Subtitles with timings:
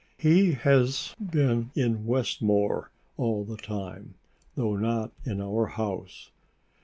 [0.17, 4.15] "He has been in Westmore all the time,
[4.55, 6.31] though not in our house."